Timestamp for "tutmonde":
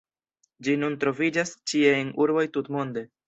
2.57-3.05